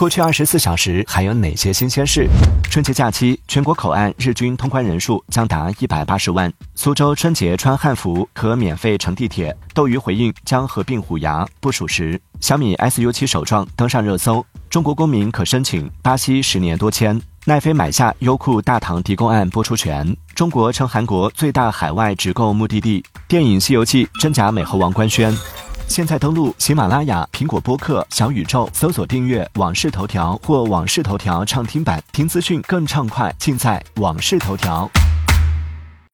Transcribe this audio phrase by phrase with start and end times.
[0.00, 2.26] 过去二十四小时还有哪些新鲜事？
[2.70, 6.50] 春节假期，全国口岸日均通关人数将达一百八十万。
[6.74, 9.54] 苏州春节穿汉服可免费乘地铁。
[9.74, 12.18] 斗鱼回应将合并虎牙，不属实。
[12.40, 14.42] 小米 SU7 首创登上热搜。
[14.70, 17.20] 中国公民可申请巴西十年多签。
[17.44, 20.16] 奈飞买下优酷大唐狄公案播出权。
[20.34, 23.04] 中国成韩国最大海外直购目的地。
[23.28, 25.36] 电影《西游记》真假美猴王官宣。
[25.90, 34.88] 现在登录喜马拉雅、苹果播客、小宇宙，搜索订阅《往事头条》或《往事头条》畅听版，听资讯更畅快，尽在《往事头条》。